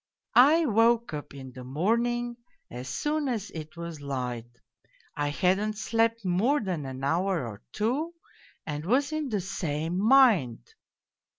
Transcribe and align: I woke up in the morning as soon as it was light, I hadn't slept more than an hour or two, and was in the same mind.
I 0.33 0.65
woke 0.65 1.13
up 1.13 1.31
in 1.35 1.51
the 1.51 1.63
morning 1.63 2.37
as 2.71 2.89
soon 2.89 3.27
as 3.29 3.51
it 3.51 3.77
was 3.77 4.01
light, 4.01 4.47
I 5.15 5.27
hadn't 5.27 5.77
slept 5.77 6.25
more 6.25 6.59
than 6.59 6.87
an 6.87 7.03
hour 7.03 7.45
or 7.47 7.61
two, 7.71 8.15
and 8.65 8.83
was 8.83 9.11
in 9.11 9.29
the 9.29 9.41
same 9.41 9.99
mind. 10.01 10.65